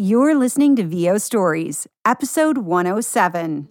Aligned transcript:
You're 0.00 0.36
listening 0.36 0.76
to 0.76 0.84
VO 0.84 1.18
Stories, 1.18 1.88
episode 2.04 2.58
107. 2.58 3.68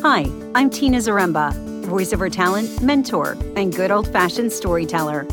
Hi, 0.00 0.24
I'm 0.54 0.70
Tina 0.70 0.96
Zaremba, 0.96 1.52
voiceover 1.84 2.32
talent, 2.32 2.80
mentor, 2.80 3.36
and 3.56 3.76
good 3.76 3.90
old 3.90 4.10
fashioned 4.10 4.50
storyteller. 4.50 5.26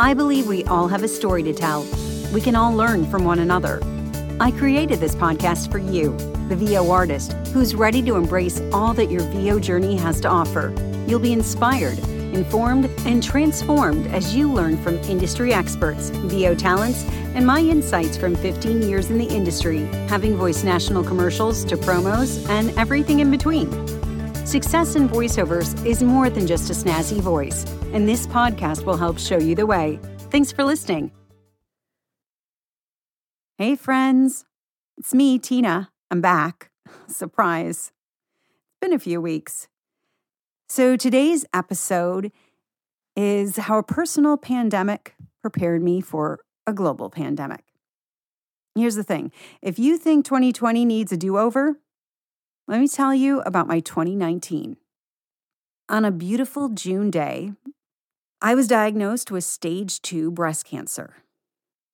I 0.00 0.12
believe 0.14 0.48
we 0.48 0.64
all 0.64 0.88
have 0.88 1.04
a 1.04 1.08
story 1.08 1.44
to 1.44 1.54
tell. 1.54 1.86
We 2.34 2.40
can 2.40 2.56
all 2.56 2.74
learn 2.74 3.08
from 3.08 3.24
one 3.24 3.38
another. 3.38 3.80
I 4.40 4.50
created 4.50 4.98
this 4.98 5.14
podcast 5.14 5.70
for 5.70 5.78
you, 5.78 6.16
the 6.48 6.56
VO 6.56 6.90
artist, 6.90 7.34
who's 7.54 7.76
ready 7.76 8.02
to 8.02 8.16
embrace 8.16 8.60
all 8.72 8.92
that 8.94 9.08
your 9.08 9.22
VO 9.30 9.60
journey 9.60 9.94
has 9.98 10.20
to 10.22 10.28
offer. 10.28 10.74
You'll 11.06 11.20
be 11.20 11.32
inspired 11.32 12.00
informed, 12.32 12.86
and 13.06 13.22
transformed 13.22 14.06
as 14.08 14.34
you 14.34 14.52
learn 14.52 14.76
from 14.82 14.96
industry 15.04 15.52
experts, 15.52 16.10
VO 16.10 16.54
talents, 16.54 17.04
and 17.34 17.46
my 17.46 17.60
insights 17.60 18.16
from 18.16 18.34
15 18.34 18.82
years 18.82 19.10
in 19.10 19.18
the 19.18 19.26
industry, 19.26 19.84
having 20.08 20.36
voiced 20.36 20.64
national 20.64 21.04
commercials 21.04 21.64
to 21.64 21.76
promos 21.76 22.48
and 22.48 22.70
everything 22.78 23.20
in 23.20 23.30
between. 23.30 23.70
Success 24.46 24.96
in 24.96 25.08
voiceovers 25.08 25.84
is 25.86 26.02
more 26.02 26.28
than 26.28 26.46
just 26.46 26.68
a 26.70 26.74
snazzy 26.74 27.20
voice, 27.20 27.64
and 27.92 28.08
this 28.08 28.26
podcast 28.26 28.84
will 28.84 28.96
help 28.96 29.18
show 29.18 29.38
you 29.38 29.54
the 29.54 29.66
way. 29.66 29.98
Thanks 30.30 30.50
for 30.50 30.64
listening. 30.64 31.12
Hey, 33.58 33.76
friends. 33.76 34.44
It's 34.98 35.14
me, 35.14 35.38
Tina. 35.38 35.90
I'm 36.10 36.20
back. 36.20 36.70
Surprise. 37.06 37.92
It's 38.66 38.76
been 38.80 38.92
a 38.92 38.98
few 38.98 39.20
weeks. 39.20 39.68
So, 40.74 40.96
today's 40.96 41.44
episode 41.52 42.32
is 43.14 43.58
how 43.58 43.76
a 43.76 43.82
personal 43.82 44.38
pandemic 44.38 45.14
prepared 45.42 45.82
me 45.82 46.00
for 46.00 46.40
a 46.66 46.72
global 46.72 47.10
pandemic. 47.10 47.62
Here's 48.74 48.94
the 48.94 49.04
thing 49.04 49.32
if 49.60 49.78
you 49.78 49.98
think 49.98 50.24
2020 50.24 50.86
needs 50.86 51.12
a 51.12 51.18
do 51.18 51.36
over, 51.36 51.76
let 52.66 52.80
me 52.80 52.88
tell 52.88 53.14
you 53.14 53.42
about 53.42 53.68
my 53.68 53.80
2019. 53.80 54.78
On 55.90 56.06
a 56.06 56.10
beautiful 56.10 56.70
June 56.70 57.10
day, 57.10 57.52
I 58.40 58.54
was 58.54 58.66
diagnosed 58.66 59.30
with 59.30 59.44
stage 59.44 60.00
two 60.00 60.30
breast 60.30 60.64
cancer. 60.64 61.16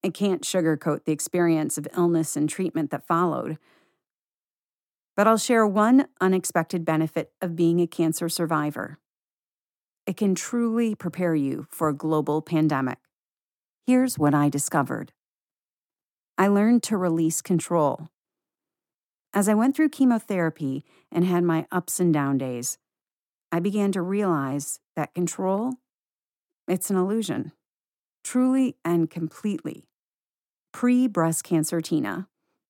I 0.05 0.11
can't 0.11 0.42
sugarcoat 0.42 1.05
the 1.05 1.11
experience 1.11 1.78
of 1.78 1.89
illness 1.97 2.36
and 2.36 2.48
treatment 2.48 2.92
that 2.92 3.08
followed. 3.08 3.58
But 5.19 5.27
I'll 5.27 5.36
share 5.36 5.66
one 5.66 6.06
unexpected 6.20 6.84
benefit 6.84 7.33
of 7.42 7.56
being 7.56 7.80
a 7.80 7.88
cancer 7.88 8.28
survivor. 8.28 9.00
It 10.06 10.16
can 10.16 10.36
truly 10.36 10.94
prepare 10.94 11.34
you 11.34 11.66
for 11.70 11.88
a 11.88 11.92
global 11.92 12.41
pandemic. 12.41 12.98
Here's 13.84 14.16
what 14.16 14.33
I 14.33 14.48
discovered 14.48 15.11
I 16.39 16.46
learned 16.46 16.84
to 16.84 16.96
release 16.96 17.42
control. 17.42 18.11
As 19.34 19.48
I 19.48 19.55
went 19.55 19.74
through 19.74 19.89
chemotherapy 19.89 20.84
and 21.11 21.24
had 21.24 21.42
my 21.42 21.66
ups 21.72 21.98
and 21.98 22.14
down 22.14 22.39
days, 22.39 22.78
I 23.50 23.58
began 23.58 23.91
to 23.91 24.02
realize 24.02 24.78
that 24.94 25.16
control, 25.16 25.74
it's 26.69 26.91
an 26.91 26.96
illusion, 26.96 27.50
truly 28.22 28.77
and 28.84 29.11
completely. 29.11 29.89
Pre 30.72 31.08
breast 31.08 31.42
cancer 31.42 31.80
Tina 31.80 32.28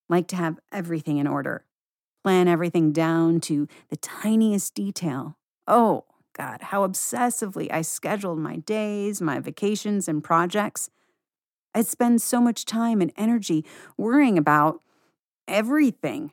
liked 0.09 0.31
to 0.31 0.35
have 0.35 0.59
everything 0.71 1.19
in 1.19 1.27
order 1.27 1.63
plan 2.23 2.47
everything 2.47 2.91
down 2.91 3.39
to 3.41 3.67
the 3.89 3.97
tiniest 3.97 4.73
detail. 4.73 5.37
Oh, 5.67 6.05
God, 6.33 6.61
how 6.61 6.87
obsessively 6.87 7.71
I 7.71 7.81
scheduled 7.81 8.39
my 8.39 8.57
days, 8.57 9.21
my 9.21 9.39
vacations, 9.39 10.07
and 10.07 10.23
projects. 10.23 10.89
I'd 11.73 11.87
spend 11.87 12.21
so 12.21 12.41
much 12.41 12.65
time 12.65 13.01
and 13.01 13.11
energy 13.15 13.65
worrying 13.97 14.37
about 14.37 14.81
everything, 15.47 16.31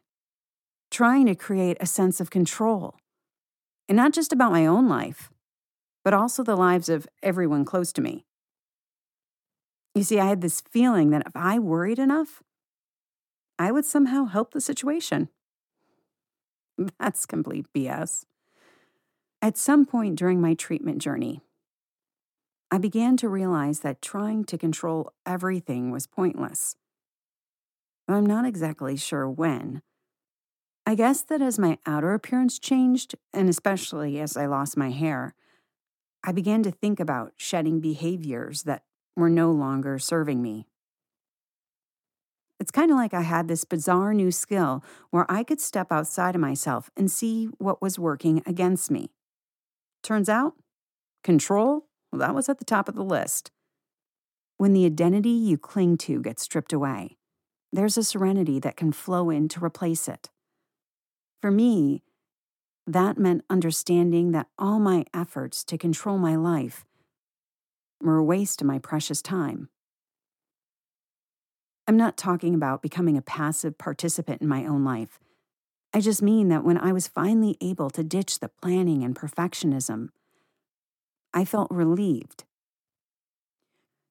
trying 0.91 1.27
to 1.27 1.35
create 1.35 1.77
a 1.81 1.87
sense 1.87 2.21
of 2.21 2.31
control. 2.31 2.95
And 3.89 3.97
not 3.97 4.13
just 4.13 4.33
about 4.33 4.53
my 4.53 4.67
own 4.67 4.89
life, 4.89 5.31
but 6.05 6.15
also 6.15 6.43
the 6.43 6.57
lives 6.57 6.89
of 6.89 7.09
everyone 7.23 7.65
close 7.65 7.93
to 7.95 8.01
me. 8.01 8.25
You 9.95 10.03
see, 10.03 10.21
I 10.21 10.27
had 10.27 10.41
this 10.41 10.61
feeling 10.61 11.11
that 11.11 11.27
if 11.27 11.35
I 11.35 11.59
worried 11.59 11.99
enough, 11.99 12.43
I 13.59 13.73
would 13.73 13.85
somehow 13.85 14.27
help 14.27 14.53
the 14.53 14.61
situation. 14.61 15.31
That's 16.99 17.27
complete 17.27 17.67
BS. 17.75 18.25
At 19.43 19.57
some 19.57 19.85
point 19.87 20.17
during 20.17 20.41
my 20.41 20.55
treatment 20.55 20.99
journey, 20.99 21.41
I 22.71 22.79
began 22.79 23.17
to 23.19 23.29
realize 23.29 23.81
that 23.81 24.03
trying 24.03 24.45
to 24.45 24.59
control 24.59 25.13
everything 25.25 25.91
was 25.91 26.07
pointless. 26.07 26.77
I'm 28.09 28.27
not 28.27 28.45
exactly 28.45 28.97
sure 28.97 29.29
when. 29.29 29.83
I 30.85 30.95
guess 30.95 31.23
that 31.23 31.43
as 31.43 31.59
my 31.59 31.79
outer 31.87 32.15
appearance 32.15 32.59
changed, 32.59 33.17
and 33.33 33.49
especially 33.49 34.21
as 34.21 34.37
I 34.37 34.47
lost 34.47 34.77
my 34.77 34.91
hair, 34.91 35.35
I 36.23 36.33
began 36.33 36.63
to 36.63 36.71
think 36.71 37.01
about 37.01 37.33
shedding 37.37 37.81
behaviors 37.81 38.63
that 38.63 38.83
were 39.17 39.31
no 39.31 39.51
longer 39.51 39.99
serving 39.99 40.43
me. 40.43 40.67
It's 42.67 42.73
kind 42.73 42.91
of 42.91 42.97
like 42.97 43.15
I 43.15 43.21
had 43.21 43.47
this 43.47 43.63
bizarre 43.63 44.13
new 44.13 44.33
skill 44.33 44.83
where 45.11 45.25
I 45.31 45.45
could 45.45 45.61
step 45.61 45.93
outside 45.93 46.35
of 46.35 46.41
myself 46.41 46.91
and 46.97 47.09
see 47.09 47.47
what 47.59 47.81
was 47.81 47.97
working 47.97 48.43
against 48.45 48.91
me. 48.91 49.13
Turns 50.03 50.29
out, 50.29 50.55
control, 51.23 51.87
well, 52.11 52.19
that 52.19 52.35
was 52.35 52.49
at 52.49 52.59
the 52.59 52.65
top 52.65 52.89
of 52.89 52.97
the 52.97 53.05
list. 53.05 53.53
When 54.57 54.73
the 54.73 54.85
identity 54.85 55.31
you 55.31 55.57
cling 55.57 55.97
to 55.99 56.21
gets 56.21 56.43
stripped 56.43 56.73
away, 56.73 57.19
there's 57.73 57.97
a 57.97 58.03
serenity 58.03 58.59
that 58.59 58.77
can 58.77 58.91
flow 58.91 59.31
in 59.31 59.47
to 59.51 59.65
replace 59.65 60.09
it. 60.09 60.29
For 61.41 61.53
me, 61.53 62.03
that 62.85 63.17
meant 63.17 63.45
understanding 63.49 64.33
that 64.33 64.49
all 64.59 64.81
my 64.81 65.05
efforts 65.15 65.63
to 65.63 65.79
control 65.79 66.19
my 66.19 66.35
life 66.35 66.85
were 68.03 68.17
a 68.17 68.25
waste 68.25 68.61
of 68.61 68.67
my 68.67 68.81
precious 68.81 69.23
time. 69.23 69.69
I'm 71.89 71.97
not 71.97 72.17
talking 72.17 72.55
about 72.55 72.83
becoming 72.83 73.17
a 73.17 73.23
passive 73.23 73.79
participant 73.79 74.43
in 74.43 74.49
my 74.49 74.67
own 74.67 74.85
life. 74.85 75.21
I 75.95 76.01
just 76.01 76.21
mean 76.21 76.49
that 76.49 76.65
when 76.65 76.79
I 76.79 76.93
was 76.93 77.07
finally 77.07 77.57
able 77.61 77.91
to 77.91 78.03
ditch 78.03 78.41
the 78.41 78.49
planning 78.49 79.05
and 79.05 79.15
perfectionism, 79.15 80.09
I 81.33 81.45
felt 81.45 81.71
relieved. 81.71 82.45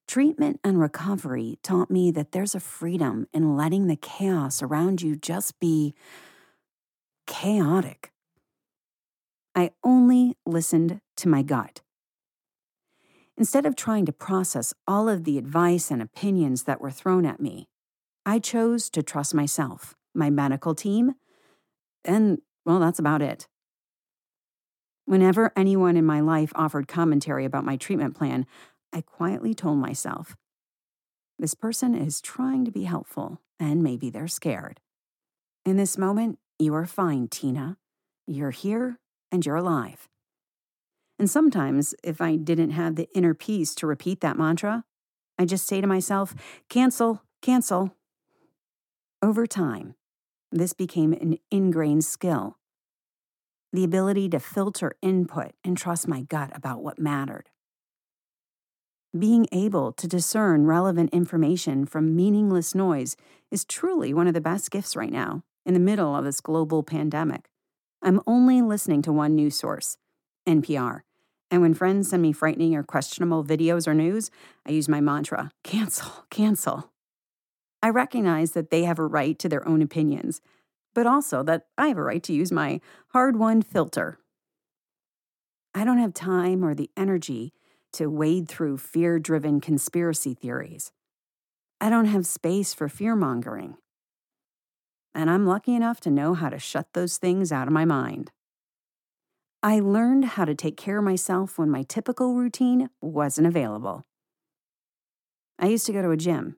Treatment 0.07 0.59
and 0.63 0.79
recovery 0.79 1.57
taught 1.63 1.91
me 1.91 2.11
that 2.11 2.31
there's 2.31 2.55
a 2.55 2.59
freedom 2.59 3.27
in 3.33 3.57
letting 3.57 3.87
the 3.87 3.95
chaos 3.95 4.61
around 4.61 5.01
you 5.01 5.15
just 5.15 5.59
be 5.59 5.93
chaotic. 7.27 8.11
I 9.53 9.71
only 9.83 10.37
listened 10.45 11.01
to 11.17 11.27
my 11.27 11.41
gut. 11.41 11.81
Instead 13.37 13.65
of 13.65 13.75
trying 13.75 14.05
to 14.05 14.13
process 14.13 14.73
all 14.87 15.09
of 15.09 15.25
the 15.25 15.37
advice 15.37 15.91
and 15.91 16.01
opinions 16.01 16.63
that 16.63 16.79
were 16.79 16.91
thrown 16.91 17.25
at 17.25 17.41
me, 17.41 17.67
I 18.25 18.39
chose 18.39 18.89
to 18.91 19.03
trust 19.03 19.33
myself, 19.33 19.93
my 20.13 20.29
medical 20.29 20.73
team, 20.73 21.15
and, 22.05 22.39
well, 22.65 22.79
that's 22.79 22.99
about 22.99 23.21
it. 23.21 23.47
Whenever 25.05 25.51
anyone 25.55 25.97
in 25.97 26.05
my 26.05 26.21
life 26.21 26.51
offered 26.55 26.87
commentary 26.87 27.45
about 27.45 27.65
my 27.65 27.77
treatment 27.77 28.15
plan, 28.15 28.45
I 28.93 29.01
quietly 29.01 29.53
told 29.53 29.79
myself, 29.79 30.35
this 31.37 31.53
person 31.53 31.93
is 31.93 32.21
trying 32.21 32.63
to 32.63 32.71
be 32.71 32.83
helpful, 32.83 33.41
and 33.59 33.83
maybe 33.83 34.09
they're 34.09 34.27
scared. 34.27 34.79
In 35.65 35.75
this 35.75 35.97
moment, 35.97 36.39
you 36.57 36.73
are 36.73 36.85
fine, 36.85 37.27
Tina. 37.27 37.77
You're 38.25 38.51
here 38.51 38.99
and 39.31 39.45
you're 39.45 39.57
alive. 39.57 40.07
And 41.17 41.29
sometimes, 41.29 41.95
if 42.03 42.19
I 42.19 42.35
didn't 42.35 42.71
have 42.71 42.95
the 42.95 43.09
inner 43.15 43.33
peace 43.33 43.73
to 43.75 43.87
repeat 43.87 44.21
that 44.21 44.37
mantra, 44.37 44.83
I 45.39 45.45
just 45.45 45.65
say 45.67 45.81
to 45.81 45.87
myself, 45.87 46.35
cancel, 46.69 47.23
cancel. 47.41 47.95
Over 49.21 49.47
time, 49.47 49.95
this 50.51 50.73
became 50.73 51.13
an 51.13 51.37
ingrained 51.51 52.03
skill 52.03 52.57
the 53.75 53.83
ability 53.83 54.29
to 54.29 54.39
filter 54.39 54.95
input 55.01 55.51
and 55.63 55.77
trust 55.77 56.07
my 56.07 56.21
gut 56.21 56.49
about 56.55 56.81
what 56.81 56.97
mattered. 56.97 57.49
Being 59.17 59.47
able 59.51 59.91
to 59.93 60.07
discern 60.07 60.65
relevant 60.65 61.13
information 61.13 61.85
from 61.85 62.15
meaningless 62.15 62.73
noise 62.73 63.15
is 63.51 63.65
truly 63.65 64.13
one 64.13 64.27
of 64.27 64.33
the 64.33 64.41
best 64.41 64.71
gifts 64.71 64.95
right 64.95 65.11
now, 65.11 65.43
in 65.65 65.73
the 65.73 65.79
middle 65.79 66.15
of 66.15 66.25
this 66.25 66.41
global 66.41 66.83
pandemic. 66.83 67.49
I'm 68.01 68.21
only 68.27 68.61
listening 68.61 69.01
to 69.03 69.13
one 69.13 69.35
news 69.35 69.57
source 69.57 69.97
NPR. 70.47 71.01
And 71.51 71.61
when 71.61 71.73
friends 71.73 72.09
send 72.09 72.21
me 72.21 72.31
frightening 72.31 72.75
or 72.75 72.83
questionable 72.83 73.43
videos 73.43 73.87
or 73.87 73.93
news, 73.93 74.31
I 74.65 74.71
use 74.71 74.89
my 74.89 75.01
mantra 75.01 75.51
cancel, 75.63 76.25
cancel. 76.29 76.91
I 77.83 77.89
recognize 77.89 78.51
that 78.51 78.71
they 78.71 78.83
have 78.83 78.97
a 78.97 79.05
right 79.05 79.37
to 79.39 79.47
their 79.47 79.67
own 79.67 79.81
opinions, 79.81 80.41
but 80.95 81.05
also 81.05 81.43
that 81.43 81.67
I 81.77 81.87
have 81.89 81.97
a 81.97 82.03
right 82.03 82.23
to 82.23 82.33
use 82.33 82.51
my 82.51 82.81
hard 83.09 83.37
won 83.37 83.61
filter. 83.61 84.17
I 85.75 85.83
don't 85.83 85.99
have 85.99 86.13
time 86.13 86.63
or 86.63 86.73
the 86.73 86.89
energy 86.97 87.53
to 87.93 88.09
wade 88.09 88.47
through 88.47 88.77
fear 88.77 89.19
driven 89.19 89.61
conspiracy 89.61 90.33
theories. 90.33 90.91
I 91.79 91.89
don't 91.89 92.05
have 92.05 92.25
space 92.25 92.73
for 92.73 92.89
fear 92.89 93.15
mongering. 93.15 93.75
And 95.13 95.29
I'm 95.29 95.45
lucky 95.45 95.75
enough 95.75 96.01
to 96.01 96.11
know 96.11 96.33
how 96.33 96.49
to 96.49 96.59
shut 96.59 96.87
those 96.93 97.17
things 97.17 97.51
out 97.51 97.67
of 97.67 97.73
my 97.73 97.85
mind. 97.85 98.31
I 99.65 99.79
learned 99.79 100.25
how 100.25 100.45
to 100.45 100.53
take 100.53 100.77
care 100.77 100.99
of 100.99 101.03
myself 101.05 101.57
when 101.57 101.71
my 101.71 101.81
typical 101.81 102.35
routine 102.35 102.91
wasn't 103.01 103.47
available. 103.47 104.05
I 105.57 105.69
used 105.69 105.87
to 105.87 105.91
go 105.91 106.03
to 106.03 106.11
a 106.11 106.17
gym. 106.17 106.57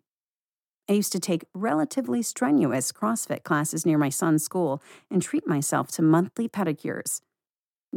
I 0.89 0.91
used 0.91 1.13
to 1.13 1.19
take 1.21 1.45
relatively 1.53 2.21
strenuous 2.21 2.91
CrossFit 2.91 3.43
classes 3.43 3.85
near 3.85 3.97
my 3.97 4.09
son's 4.09 4.43
school 4.43 4.83
and 5.09 5.21
treat 5.21 5.47
myself 5.47 5.87
to 5.91 6.01
monthly 6.01 6.49
pedicures. 6.49 7.21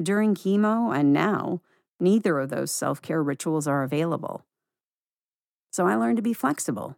During 0.01 0.37
chemo 0.37 0.97
and 0.97 1.12
now, 1.12 1.61
neither 1.99 2.39
of 2.39 2.51
those 2.51 2.71
self 2.71 3.03
care 3.03 3.21
rituals 3.21 3.67
are 3.67 3.83
available. 3.83 4.47
So 5.73 5.89
I 5.89 5.97
learned 5.97 6.19
to 6.19 6.23
be 6.23 6.35
flexible. 6.35 6.97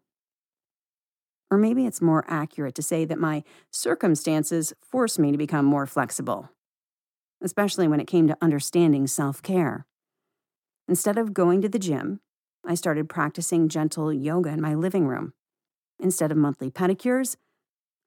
Or 1.50 1.56
maybe 1.56 1.86
it's 1.86 2.02
more 2.02 2.26
accurate 2.28 2.74
to 2.74 2.82
say 2.82 3.06
that 3.06 3.18
my 3.18 3.42
circumstances 3.70 4.74
forced 4.82 5.18
me 5.18 5.32
to 5.32 5.38
become 5.38 5.64
more 5.64 5.86
flexible, 5.86 6.50
especially 7.42 7.88
when 7.88 8.00
it 8.00 8.06
came 8.06 8.28
to 8.28 8.36
understanding 8.40 9.06
self 9.06 9.42
care. 9.42 9.86
Instead 10.88 11.18
of 11.18 11.34
going 11.34 11.60
to 11.62 11.68
the 11.68 11.78
gym, 11.78 12.20
I 12.64 12.74
started 12.74 13.08
practicing 13.08 13.68
gentle 13.68 14.12
yoga 14.12 14.50
in 14.50 14.60
my 14.60 14.74
living 14.74 15.06
room. 15.06 15.32
Instead 15.98 16.30
of 16.30 16.38
monthly 16.38 16.70
pedicures, 16.70 17.36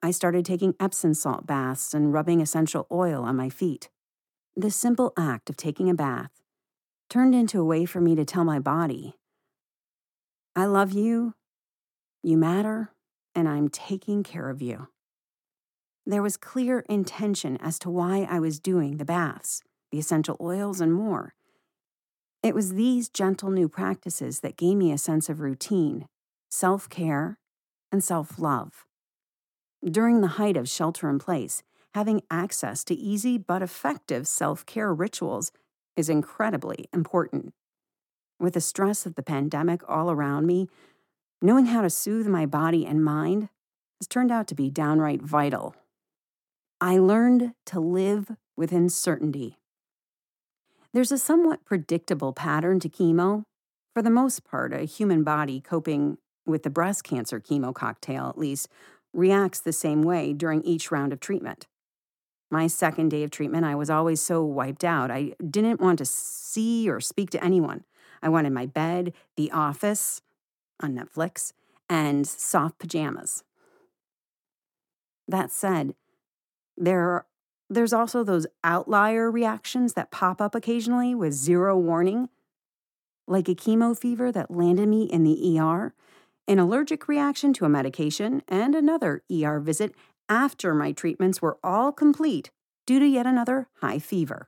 I 0.01 0.11
started 0.11 0.45
taking 0.45 0.75
Epsom 0.79 1.13
salt 1.13 1.47
baths 1.47 1.93
and 1.93 2.13
rubbing 2.13 2.41
essential 2.41 2.87
oil 2.91 3.23
on 3.23 3.35
my 3.35 3.49
feet. 3.49 3.89
The 4.55 4.71
simple 4.71 5.13
act 5.17 5.49
of 5.49 5.57
taking 5.57 5.89
a 5.89 5.93
bath 5.93 6.31
turned 7.09 7.35
into 7.35 7.59
a 7.59 7.65
way 7.65 7.85
for 7.85 8.01
me 8.01 8.15
to 8.15 8.25
tell 8.25 8.43
my 8.43 8.59
body, 8.59 9.15
I 10.55 10.65
love 10.65 10.93
you, 10.93 11.33
you 12.23 12.37
matter, 12.37 12.91
and 13.33 13.49
I'm 13.49 13.67
taking 13.67 14.23
care 14.23 14.49
of 14.49 14.61
you. 14.61 14.87
There 16.07 16.21
was 16.21 16.37
clear 16.37 16.81
intention 16.87 17.57
as 17.57 17.79
to 17.79 17.89
why 17.89 18.27
I 18.29 18.39
was 18.39 18.59
doing 18.59 18.97
the 18.97 19.05
baths, 19.05 19.63
the 19.91 19.97
essential 19.97 20.37
oils, 20.39 20.79
and 20.79 20.93
more. 20.93 21.33
It 22.43 22.53
was 22.53 22.73
these 22.73 23.09
gentle 23.09 23.49
new 23.49 23.67
practices 23.67 24.41
that 24.41 24.55
gave 24.55 24.77
me 24.77 24.91
a 24.91 24.99
sense 24.99 25.29
of 25.29 25.39
routine, 25.39 26.05
self 26.47 26.87
care, 26.89 27.39
and 27.91 28.03
self 28.03 28.37
love. 28.37 28.85
During 29.83 30.21
the 30.21 30.37
height 30.37 30.55
of 30.55 30.69
shelter 30.69 31.09
in 31.09 31.17
place, 31.17 31.63
having 31.95 32.21
access 32.29 32.83
to 32.83 32.93
easy 32.93 33.39
but 33.39 33.63
effective 33.63 34.27
self 34.27 34.63
care 34.67 34.93
rituals 34.93 35.51
is 35.95 36.07
incredibly 36.07 36.87
important. 36.93 37.53
With 38.39 38.53
the 38.53 38.61
stress 38.61 39.07
of 39.07 39.15
the 39.15 39.23
pandemic 39.23 39.81
all 39.89 40.11
around 40.11 40.45
me, 40.45 40.67
knowing 41.41 41.65
how 41.65 41.81
to 41.81 41.89
soothe 41.89 42.27
my 42.27 42.45
body 42.45 42.85
and 42.85 43.03
mind 43.03 43.49
has 43.99 44.07
turned 44.07 44.31
out 44.31 44.47
to 44.49 44.55
be 44.55 44.69
downright 44.69 45.23
vital. 45.23 45.73
I 46.81 46.97
learned 46.97 47.53
to 47.67 47.79
live 47.79 48.31
with 48.57 48.71
uncertainty. 48.71 49.57
There's 50.93 51.11
a 51.11 51.17
somewhat 51.17 51.65
predictable 51.65 52.33
pattern 52.33 52.79
to 52.81 52.89
chemo. 52.89 53.43
For 53.93 54.01
the 54.01 54.09
most 54.09 54.43
part, 54.43 54.73
a 54.73 54.83
human 54.83 55.23
body 55.23 55.61
coping 55.61 56.17
with 56.45 56.63
the 56.63 56.69
breast 56.69 57.03
cancer 57.03 57.39
chemo 57.39 57.73
cocktail, 57.73 58.27
at 58.27 58.37
least, 58.37 58.67
reacts 59.13 59.61
the 59.61 59.73
same 59.73 60.01
way 60.01 60.33
during 60.33 60.61
each 60.63 60.91
round 60.91 61.13
of 61.13 61.19
treatment. 61.19 61.67
My 62.51 62.67
second 62.67 63.09
day 63.09 63.23
of 63.23 63.31
treatment, 63.31 63.65
I 63.65 63.75
was 63.75 63.89
always 63.89 64.21
so 64.21 64.43
wiped 64.43 64.83
out. 64.83 65.09
I 65.11 65.33
didn't 65.49 65.81
want 65.81 65.97
to 65.99 66.05
see 66.05 66.89
or 66.89 66.99
speak 66.99 67.29
to 67.31 67.43
anyone. 67.43 67.85
I 68.21 68.29
wanted 68.29 68.51
my 68.51 68.65
bed, 68.65 69.13
the 69.37 69.51
office 69.51 70.21
on 70.81 70.93
Netflix, 70.93 71.53
and 71.89 72.27
soft 72.27 72.79
pajamas. 72.79 73.43
That 75.27 75.51
said, 75.51 75.95
there 76.77 77.25
there's 77.69 77.93
also 77.93 78.23
those 78.23 78.45
outlier 78.63 79.31
reactions 79.31 79.93
that 79.93 80.11
pop 80.11 80.39
up 80.39 80.53
occasionally 80.53 81.15
with 81.15 81.33
zero 81.33 81.77
warning, 81.77 82.29
like 83.27 83.49
a 83.49 83.55
chemo 83.55 83.97
fever 83.97 84.31
that 84.31 84.51
landed 84.51 84.87
me 84.87 85.05
in 85.05 85.23
the 85.23 85.59
ER, 85.59 85.93
an 86.47 86.59
allergic 86.59 87.07
reaction 87.07 87.53
to 87.53 87.65
a 87.65 87.69
medication, 87.69 88.43
and 88.47 88.75
another 88.75 89.23
ER 89.31 89.59
visit 89.59 89.95
after 90.29 90.75
my 90.75 90.91
treatments 90.91 91.41
were 91.41 91.57
all 91.63 91.91
complete 91.91 92.51
due 92.85 92.99
to 92.99 93.07
yet 93.07 93.25
another 93.25 93.67
high 93.81 93.97
fever. 93.97 94.47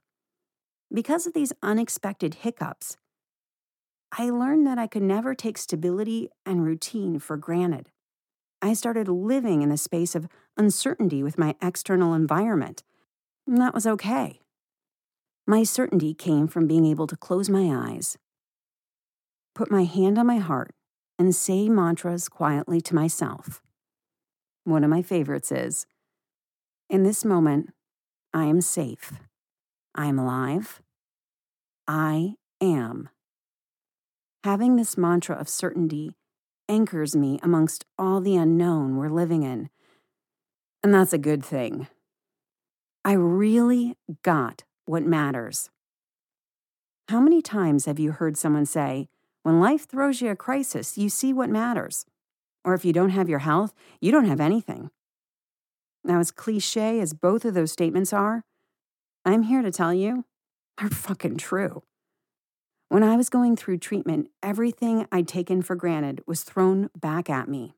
Because 0.94 1.26
of 1.26 1.34
these 1.34 1.54
unexpected 1.64 2.36
hiccups, 2.36 2.98
I 4.12 4.30
learned 4.30 4.66
that 4.68 4.78
I 4.78 4.88
could 4.88 5.02
never 5.02 5.34
take 5.34 5.58
stability 5.58 6.30
and 6.46 6.64
routine 6.64 7.20
for 7.20 7.36
granted. 7.36 7.90
I 8.62 8.74
started 8.74 9.08
living 9.08 9.62
in 9.62 9.70
the 9.70 9.78
space 9.78 10.16
of 10.16 10.28
uncertainty 10.58 11.24
with 11.24 11.38
my 11.38 11.56
external 11.62 12.14
environment 12.14 12.84
and 13.48 13.58
that 13.62 13.74
was 13.74 13.88
okay. 13.88 14.42
My 15.48 15.64
certainty 15.64 16.14
came 16.14 16.48
from 16.48 16.68
being 16.68 16.86
able 16.86 17.08
to 17.08 17.16
close 17.16 17.50
my 17.50 17.70
eyes, 17.72 18.18
put 19.56 19.72
my 19.72 19.86
hand 19.86 20.18
on 20.18 20.28
my 20.28 20.38
heart, 20.38 20.76
and 21.18 21.34
say 21.34 21.70
mantras 21.70 22.28
quietly 22.28 22.82
to 22.82 22.94
myself. 22.94 23.62
One 24.66 24.84
of 24.84 24.90
my 24.90 25.02
favorites 25.02 25.52
is 25.52 25.88
In 26.90 27.04
this 27.04 27.24
moment, 27.24 27.70
I 28.34 28.44
am 28.44 28.60
safe. 28.60 29.14
I 29.96 30.08
am 30.08 30.20
alive. 30.20 30.82
I 31.88 32.34
am. 32.62 33.10
Having 34.44 34.76
this 34.76 34.98
mantra 34.98 35.36
of 35.38 35.48
certainty 35.48 36.16
anchors 36.70 37.16
me 37.16 37.40
amongst 37.42 37.86
all 37.98 38.20
the 38.20 38.36
unknown 38.36 38.98
we're 38.98 39.10
living 39.10 39.44
in. 39.44 39.70
And 40.88 40.94
that's 40.94 41.12
a 41.12 41.18
good 41.18 41.44
thing. 41.44 41.90
I 43.04 43.12
really 43.12 43.98
got 44.24 44.64
what 44.86 45.04
matters. 45.04 45.70
How 47.10 47.20
many 47.20 47.42
times 47.42 47.84
have 47.84 48.00
you 48.00 48.14
heard 48.14 48.38
someone 48.38 48.66
say, 48.66 49.10
when 49.44 49.60
life 49.60 49.86
throws 49.86 50.22
you 50.22 50.30
a 50.30 50.36
crisis, 50.38 50.98
you 50.98 51.10
see 51.10 51.34
what 51.34 51.50
matters? 51.50 52.06
Or 52.64 52.74
if 52.74 52.86
you 52.86 52.94
don't 52.94 53.10
have 53.10 53.28
your 53.28 53.40
health, 53.40 53.74
you 54.00 54.14
don't 54.14 54.28
have 54.28 54.40
anything. 54.40 54.90
Now, 56.06 56.22
as 56.22 56.32
cliche 56.32 57.02
as 57.02 57.14
both 57.14 57.44
of 57.44 57.54
those 57.54 57.74
statements 57.74 58.14
are, 58.14 58.46
I'm 59.26 59.44
here 59.44 59.64
to 59.64 59.72
tell 59.72 59.94
you 59.94 60.24
they're 60.78 60.88
fucking 60.88 61.36
true. 61.36 61.84
When 62.88 63.04
I 63.04 63.18
was 63.18 63.30
going 63.30 63.58
through 63.58 63.80
treatment, 63.80 64.30
everything 64.42 65.06
I'd 65.12 65.28
taken 65.28 65.64
for 65.64 65.76
granted 65.76 66.22
was 66.26 66.44
thrown 66.44 66.90
back 66.98 67.30
at 67.30 67.50
me. 67.50 67.74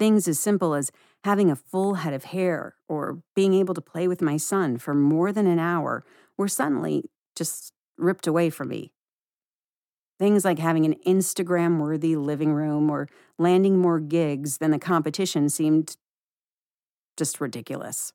Things 0.00 0.26
as 0.26 0.40
simple 0.40 0.74
as 0.74 0.90
having 1.24 1.50
a 1.50 1.56
full 1.56 1.94
head 1.94 2.14
of 2.14 2.24
hair 2.24 2.74
or 2.88 3.22
being 3.36 3.52
able 3.52 3.74
to 3.74 3.82
play 3.82 4.08
with 4.08 4.22
my 4.22 4.38
son 4.38 4.78
for 4.78 4.94
more 4.94 5.30
than 5.30 5.46
an 5.46 5.58
hour 5.58 6.04
were 6.38 6.48
suddenly 6.48 7.04
just 7.36 7.74
ripped 7.98 8.26
away 8.26 8.48
from 8.48 8.68
me. 8.68 8.92
Things 10.18 10.42
like 10.42 10.58
having 10.58 10.86
an 10.86 10.96
Instagram 11.06 11.78
worthy 11.78 12.16
living 12.16 12.54
room 12.54 12.90
or 12.90 13.08
landing 13.38 13.76
more 13.76 14.00
gigs 14.00 14.56
than 14.56 14.70
the 14.70 14.78
competition 14.78 15.50
seemed 15.50 15.96
just 17.18 17.38
ridiculous. 17.38 18.14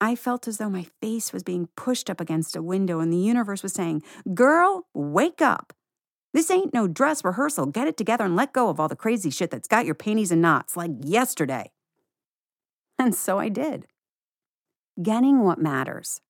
I 0.00 0.14
felt 0.16 0.48
as 0.48 0.56
though 0.56 0.70
my 0.70 0.86
face 1.02 1.34
was 1.34 1.42
being 1.42 1.68
pushed 1.76 2.08
up 2.08 2.20
against 2.20 2.56
a 2.56 2.62
window 2.62 3.00
and 3.00 3.12
the 3.12 3.18
universe 3.18 3.62
was 3.62 3.74
saying, 3.74 4.02
Girl, 4.34 4.86
wake 4.94 5.42
up. 5.42 5.74
This 6.34 6.50
ain't 6.50 6.74
no 6.74 6.88
dress 6.88 7.24
rehearsal. 7.24 7.66
Get 7.66 7.86
it 7.86 7.96
together 7.96 8.24
and 8.24 8.34
let 8.34 8.52
go 8.52 8.68
of 8.68 8.80
all 8.80 8.88
the 8.88 8.96
crazy 8.96 9.30
shit 9.30 9.52
that's 9.52 9.68
got 9.68 9.86
your 9.86 9.94
panties 9.94 10.32
in 10.32 10.40
knots 10.40 10.76
like 10.76 10.90
yesterday. 11.00 11.70
And 12.98 13.14
so 13.14 13.38
I 13.38 13.48
did. 13.48 13.86
Getting 15.00 15.44
what 15.44 15.60
matters 15.60 16.20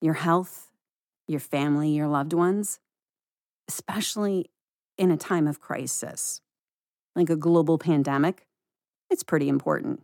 your 0.00 0.14
health, 0.14 0.72
your 1.28 1.40
family, 1.40 1.90
your 1.90 2.08
loved 2.08 2.32
ones, 2.32 2.80
especially 3.68 4.50
in 4.96 5.10
a 5.10 5.16
time 5.16 5.46
of 5.46 5.60
crisis, 5.60 6.40
like 7.14 7.30
a 7.30 7.36
global 7.36 7.78
pandemic, 7.78 8.46
it's 9.10 9.22
pretty 9.22 9.48
important. 9.48 10.02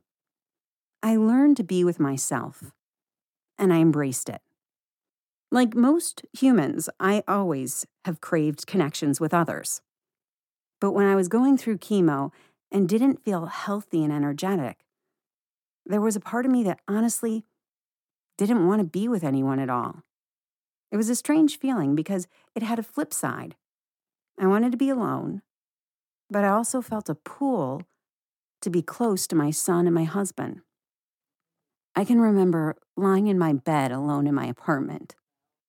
I 1.02 1.16
learned 1.16 1.56
to 1.58 1.64
be 1.64 1.84
with 1.84 2.00
myself, 2.00 2.72
and 3.58 3.72
I 3.72 3.78
embraced 3.78 4.28
it. 4.28 4.40
Like 5.54 5.76
most 5.76 6.24
humans, 6.32 6.88
I 6.98 7.22
always 7.28 7.86
have 8.06 8.20
craved 8.20 8.66
connections 8.66 9.20
with 9.20 9.32
others. 9.32 9.82
But 10.80 10.90
when 10.90 11.06
I 11.06 11.14
was 11.14 11.28
going 11.28 11.56
through 11.56 11.78
chemo 11.78 12.32
and 12.72 12.88
didn't 12.88 13.24
feel 13.24 13.46
healthy 13.46 14.02
and 14.02 14.12
energetic, 14.12 14.84
there 15.86 16.00
was 16.00 16.16
a 16.16 16.20
part 16.20 16.44
of 16.44 16.50
me 16.50 16.64
that 16.64 16.80
honestly 16.88 17.44
didn't 18.36 18.66
want 18.66 18.80
to 18.80 18.84
be 18.84 19.06
with 19.06 19.22
anyone 19.22 19.60
at 19.60 19.70
all. 19.70 20.02
It 20.90 20.96
was 20.96 21.08
a 21.08 21.14
strange 21.14 21.56
feeling 21.56 21.94
because 21.94 22.26
it 22.56 22.64
had 22.64 22.80
a 22.80 22.82
flip 22.82 23.14
side. 23.14 23.54
I 24.36 24.48
wanted 24.48 24.72
to 24.72 24.76
be 24.76 24.88
alone, 24.88 25.40
but 26.28 26.42
I 26.42 26.48
also 26.48 26.82
felt 26.82 27.08
a 27.08 27.14
pull 27.14 27.82
to 28.60 28.70
be 28.70 28.82
close 28.82 29.28
to 29.28 29.36
my 29.36 29.52
son 29.52 29.86
and 29.86 29.94
my 29.94 30.02
husband. 30.02 30.62
I 31.94 32.04
can 32.04 32.20
remember 32.20 32.74
lying 32.96 33.28
in 33.28 33.38
my 33.38 33.52
bed 33.52 33.92
alone 33.92 34.26
in 34.26 34.34
my 34.34 34.46
apartment, 34.46 35.14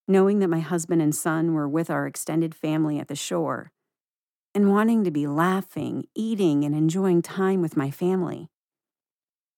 knowing 0.07 0.39
that 0.39 0.49
my 0.49 0.59
husband 0.59 1.01
and 1.01 1.15
son 1.15 1.53
were 1.53 1.67
with 1.67 1.89
our 1.89 2.05
extended 2.05 2.53
family 2.53 2.99
at 2.99 3.07
the 3.07 3.15
shore, 3.15 3.71
and 4.53 4.71
wanting 4.71 5.03
to 5.03 5.11
be 5.11 5.27
laughing, 5.27 6.05
eating, 6.15 6.63
and 6.63 6.75
enjoying 6.75 7.21
time 7.21 7.61
with 7.61 7.75
my 7.75 7.91
family. 7.91 8.49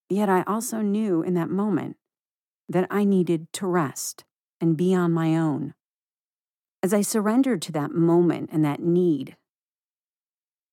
Yet 0.09 0.29
I 0.29 0.43
also 0.43 0.81
knew 0.81 1.21
in 1.21 1.33
that 1.33 1.49
moment 1.49 1.97
that 2.69 2.87
I 2.89 3.03
needed 3.03 3.51
to 3.53 3.67
rest 3.67 4.23
and 4.59 4.77
be 4.77 4.93
on 4.95 5.11
my 5.11 5.37
own. 5.37 5.73
As 6.81 6.93
I 6.93 7.01
surrendered 7.01 7.61
to 7.63 7.71
that 7.73 7.91
moment 7.91 8.49
and 8.51 8.63
that 8.63 8.79
need, 8.79 9.35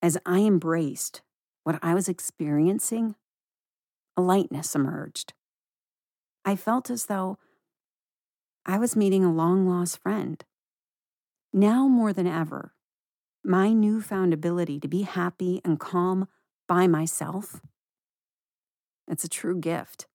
as 0.00 0.18
I 0.24 0.40
embraced 0.40 1.22
what 1.64 1.78
I 1.82 1.94
was 1.94 2.08
experiencing, 2.08 3.16
a 4.16 4.22
lightness 4.22 4.74
emerged. 4.74 5.32
I 6.44 6.56
felt 6.56 6.90
as 6.90 7.06
though 7.06 7.38
I 8.66 8.78
was 8.78 8.96
meeting 8.96 9.24
a 9.24 9.32
long 9.32 9.68
lost 9.68 9.98
friend. 9.98 10.42
Now 11.52 11.86
more 11.86 12.12
than 12.12 12.26
ever, 12.26 12.72
my 13.44 13.72
newfound 13.72 14.32
ability 14.32 14.80
to 14.80 14.88
be 14.88 15.02
happy 15.02 15.60
and 15.64 15.78
calm 15.78 16.28
by 16.66 16.86
myself, 16.86 17.60
it's 19.06 19.24
a 19.24 19.28
true 19.28 19.60
gift. 19.60 20.06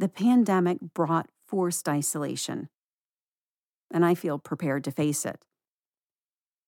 The 0.00 0.08
pandemic 0.08 0.78
brought 0.80 1.28
forced 1.46 1.88
isolation, 1.88 2.68
and 3.92 4.04
I 4.04 4.16
feel 4.16 4.38
prepared 4.38 4.82
to 4.84 4.90
face 4.90 5.24
it. 5.24 5.44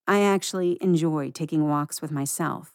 I 0.07 0.21
actually 0.21 0.79
enjoy 0.81 1.31
taking 1.31 1.69
walks 1.69 2.01
with 2.01 2.13
myself, 2.13 2.75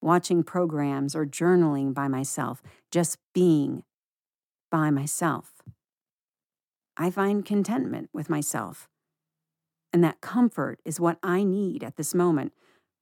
watching 0.00 0.42
programs 0.42 1.14
or 1.14 1.26
journaling 1.26 1.92
by 1.92 2.08
myself, 2.08 2.62
just 2.90 3.18
being 3.34 3.82
by 4.70 4.90
myself. 4.90 5.62
I 6.96 7.10
find 7.10 7.44
contentment 7.44 8.10
with 8.12 8.28
myself. 8.28 8.88
And 9.92 10.02
that 10.04 10.20
comfort 10.20 10.80
is 10.84 11.00
what 11.00 11.18
I 11.22 11.44
need 11.44 11.82
at 11.82 11.96
this 11.96 12.14
moment 12.14 12.52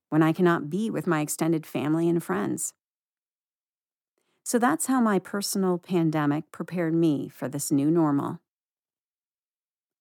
when 0.08 0.22
I 0.22 0.32
cannot 0.32 0.70
be 0.70 0.90
with 0.90 1.06
my 1.06 1.20
extended 1.20 1.66
family 1.66 2.08
and 2.08 2.22
friends. 2.22 2.72
So 4.44 4.58
that's 4.58 4.86
how 4.86 5.00
my 5.00 5.18
personal 5.18 5.78
pandemic 5.78 6.50
prepared 6.50 6.94
me 6.94 7.28
for 7.28 7.48
this 7.48 7.70
new 7.70 7.90
normal. 7.90 8.40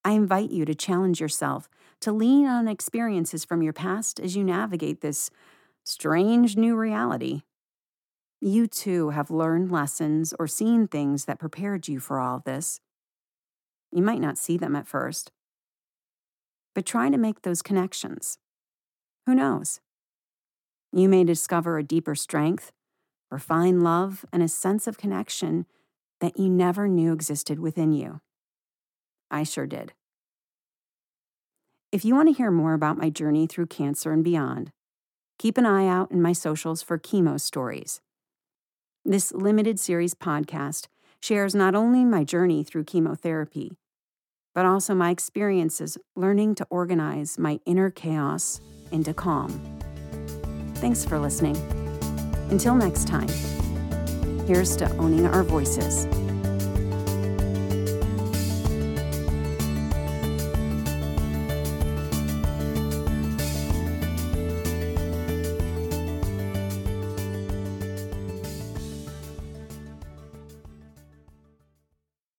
I 0.04 0.12
invite 0.12 0.50
you 0.50 0.64
to 0.64 0.74
challenge 0.74 1.20
yourself 1.20 1.68
to 2.00 2.12
lean 2.12 2.46
on 2.46 2.66
experiences 2.66 3.44
from 3.44 3.62
your 3.62 3.74
past 3.74 4.18
as 4.18 4.34
you 4.34 4.42
navigate 4.42 5.02
this 5.02 5.30
strange 5.84 6.56
new 6.56 6.74
reality. 6.74 7.42
You 8.40 8.66
too 8.66 9.10
have 9.10 9.30
learned 9.30 9.70
lessons 9.70 10.32
or 10.38 10.46
seen 10.46 10.88
things 10.88 11.26
that 11.26 11.38
prepared 11.38 11.86
you 11.88 12.00
for 12.00 12.18
all 12.18 12.40
this. 12.40 12.80
You 13.92 14.02
might 14.02 14.20
not 14.20 14.38
see 14.38 14.56
them 14.56 14.76
at 14.76 14.86
first, 14.86 15.32
but 16.74 16.86
try 16.86 17.10
to 17.10 17.18
make 17.18 17.42
those 17.42 17.62
connections. 17.62 18.38
Who 19.26 19.34
knows? 19.34 19.80
You 20.92 21.08
may 21.08 21.24
discover 21.24 21.78
a 21.78 21.84
deeper 21.84 22.14
strength 22.14 22.72
or 23.30 23.38
find 23.38 23.82
love 23.82 24.24
and 24.32 24.42
a 24.42 24.48
sense 24.48 24.86
of 24.86 24.98
connection 24.98 25.66
that 26.20 26.38
you 26.38 26.48
never 26.48 26.88
knew 26.88 27.12
existed 27.12 27.58
within 27.58 27.92
you. 27.92 28.20
I 29.30 29.44
sure 29.44 29.66
did. 29.66 29.92
If 31.92 32.04
you 32.04 32.14
want 32.14 32.28
to 32.28 32.34
hear 32.34 32.50
more 32.50 32.74
about 32.74 32.98
my 32.98 33.10
journey 33.10 33.46
through 33.46 33.66
cancer 33.66 34.12
and 34.12 34.22
beyond, 34.22 34.70
keep 35.38 35.58
an 35.58 35.66
eye 35.66 35.88
out 35.88 36.10
in 36.12 36.22
my 36.22 36.32
socials 36.32 36.82
for 36.82 36.98
chemo 36.98 37.40
stories. 37.40 38.00
This 39.04 39.32
limited 39.32 39.80
series 39.80 40.14
podcast 40.14 40.86
shares 41.20 41.54
not 41.54 41.74
only 41.74 42.04
my 42.04 42.22
journey 42.22 42.62
through 42.62 42.84
chemotherapy, 42.84 43.76
but 44.60 44.66
also 44.66 44.94
my 44.94 45.08
experiences 45.08 45.96
learning 46.16 46.54
to 46.54 46.66
organize 46.68 47.38
my 47.38 47.58
inner 47.64 47.88
chaos 47.88 48.60
into 48.92 49.14
calm. 49.14 49.48
Thanks 50.74 51.02
for 51.02 51.18
listening. 51.18 51.56
Until 52.50 52.74
next 52.74 53.08
time, 53.08 53.30
here's 54.46 54.76
to 54.76 54.94
owning 54.98 55.24
our 55.24 55.42
voices. 55.42 56.04